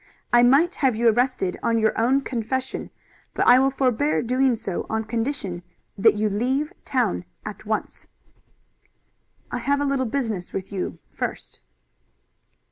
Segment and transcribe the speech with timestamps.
[0.33, 2.89] I might have you arrested on your own confession,
[3.35, 5.61] but I will forbear doing so on condition
[5.95, 8.07] that you leave town at once."
[9.51, 11.59] "I have a little business with you first."